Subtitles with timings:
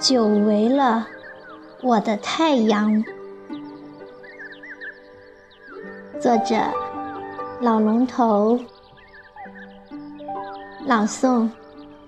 [0.00, 1.08] 久违了，
[1.82, 3.02] 我的太阳。
[6.20, 6.54] 作者：
[7.60, 8.60] 老龙头。
[10.86, 11.50] 朗诵：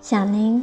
[0.00, 0.62] 小林。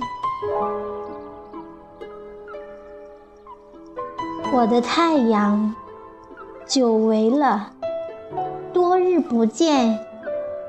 [4.56, 5.74] 我的太阳，
[6.68, 7.72] 久违了，
[8.72, 9.98] 多日不见，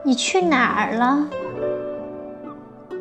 [0.02, 1.28] 你去哪儿了？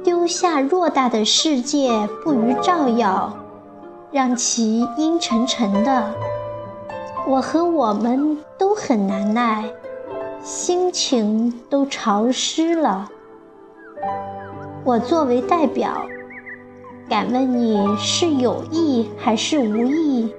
[0.03, 3.33] 丢下偌大的世界，不予照耀。
[4.11, 6.13] 让其阴沉沉的，
[7.25, 9.63] 我和我们都很难耐，
[10.43, 13.09] 心情都潮湿了。
[14.83, 16.05] 我作为代表，
[17.07, 20.29] 敢问你是有意还是无意？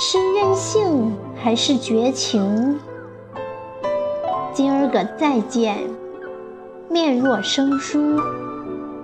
[0.00, 2.78] 是任性还是绝情？
[4.52, 5.76] 今儿个再见，
[6.88, 8.16] 面若生疏，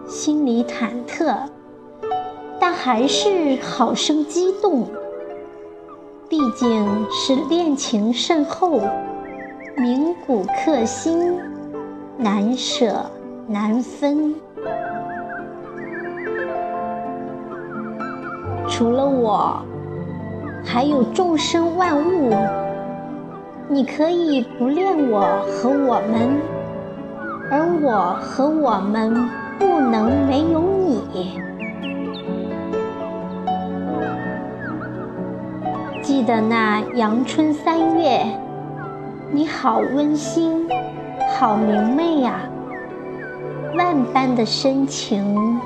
[0.07, 1.37] 心里忐忑。
[2.61, 4.87] 但还是好生激动，
[6.29, 8.81] 毕竟是恋情甚厚，
[9.77, 11.41] 铭骨刻心，
[12.17, 13.05] 难舍
[13.49, 14.33] 难分。
[18.69, 19.61] 除了我，
[20.65, 22.35] 还有众生万物。
[23.69, 26.41] 你可以不恋我和我们，
[27.51, 31.41] 而我和我们不能没有你。
[36.03, 38.25] 记得那阳春三月，
[39.33, 40.69] 你好温馨，
[41.39, 42.41] 好明媚呀，
[43.77, 45.59] 万般的深情，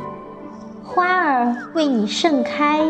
[0.84, 2.80] 花儿为你盛开，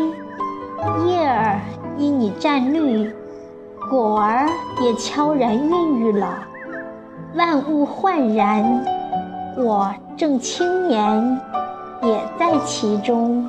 [1.05, 1.59] 叶儿
[1.97, 3.11] 因你绽绿，
[3.89, 4.47] 果儿
[4.81, 6.39] 也悄然孕育了，
[7.35, 8.83] 万物焕然，
[9.57, 11.39] 我正青年，
[12.01, 13.45] 也在其中。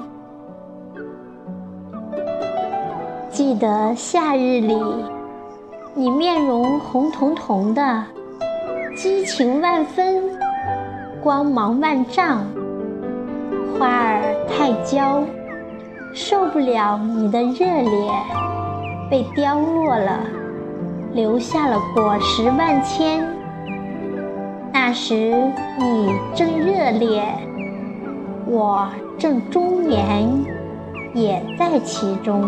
[3.30, 4.78] 记得夏日里，
[5.94, 8.04] 你面容红彤彤的，
[8.96, 10.22] 激情万分，
[11.22, 12.44] 光芒万丈。
[13.78, 15.22] 花儿太娇，
[16.12, 18.10] 受不了你的热烈，
[19.08, 20.20] 被凋落了，
[21.12, 23.24] 留下了果实万千。
[24.72, 25.14] 那时
[25.78, 27.22] 你正热烈，
[28.46, 28.88] 我
[29.18, 30.28] 正中年，
[31.14, 32.42] 也在其中。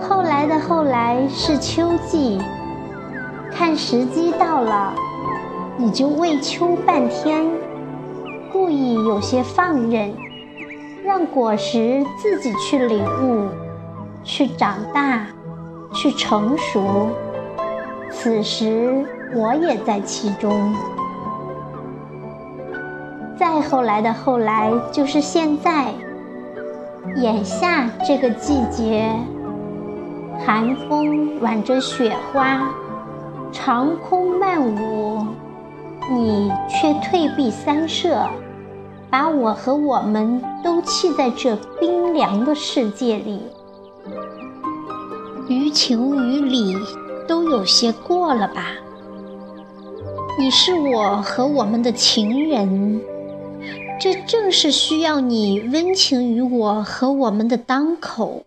[0.00, 2.40] 后来的后来是秋季，
[3.50, 4.94] 看时机到了，
[5.76, 7.44] 你就为秋半天，
[8.52, 10.14] 故意有些放任，
[11.02, 13.48] 让果实自己去领悟，
[14.22, 15.26] 去长大，
[15.94, 17.08] 去成熟。
[18.10, 19.04] 此时
[19.34, 20.74] 我也在其中。
[23.38, 25.86] 再后来的后来就是现在，
[27.16, 29.10] 眼下这个季节。
[30.44, 32.68] 寒风挽着雪花，
[33.50, 35.24] 长空漫舞，
[36.10, 38.28] 你却退避三舍，
[39.10, 43.40] 把我和我们都弃在这冰凉的世界里。
[45.48, 46.76] 于情于理
[47.28, 48.74] 都有些过了吧？
[50.38, 53.02] 你是我和我们的情人，
[54.00, 58.44] 这正是需要你温情于我和我们的当口。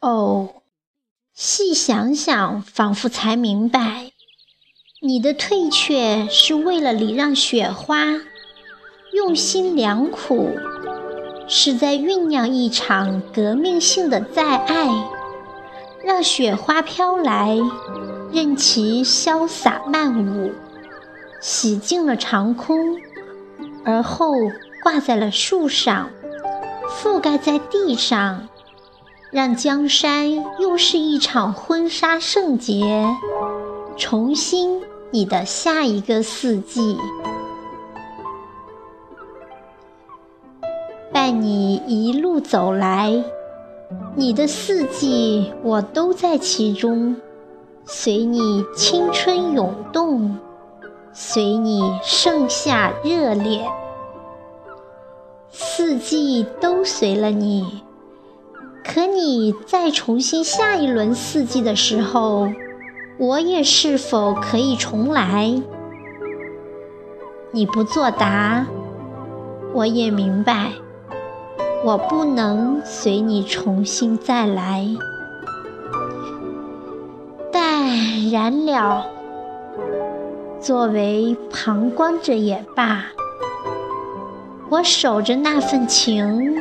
[0.00, 0.48] 哦，
[1.34, 4.11] 细想想，仿佛才明白，
[5.04, 8.04] 你的退却是为了礼让雪花，
[9.12, 10.50] 用心良苦，
[11.48, 14.88] 是在酝酿一场革命性的再爱，
[16.04, 17.58] 让雪花飘来，
[18.30, 20.52] 任其潇洒漫舞，
[21.40, 22.96] 洗净了长空，
[23.84, 24.36] 而后
[24.84, 26.10] 挂在了树上，
[26.88, 28.48] 覆盖在地上。
[29.32, 30.30] 让江山
[30.60, 33.04] 又是一场婚纱圣洁，
[33.96, 34.82] 重新
[35.14, 36.96] 你的下一个四季，
[41.12, 43.22] 伴你一路走来，
[44.16, 47.14] 你的四季我都在其中，
[47.84, 50.38] 随你青春涌动，
[51.12, 53.70] 随你盛夏热烈，
[55.50, 57.82] 四季都随了你。
[58.82, 62.48] 可你再重新下一轮四季的时候，
[63.18, 65.62] 我也是否可以重来？
[67.52, 68.66] 你不作答，
[69.74, 70.72] 我也明白，
[71.84, 74.88] 我不能随你重新再来。
[77.52, 79.06] 但然了，
[80.58, 83.04] 作为旁观者也罢，
[84.70, 86.56] 我守着那份情，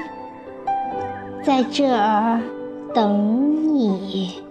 [1.41, 2.41] 在这儿
[2.93, 4.43] 等你。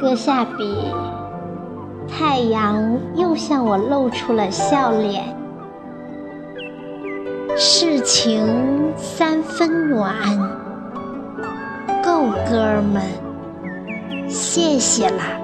[0.00, 0.86] 搁下笔，
[2.08, 5.36] 太阳又向我露出了笑脸。
[7.54, 10.14] 事情三分暖，
[12.02, 13.02] 够哥们，
[14.26, 15.38] 谢谢啦。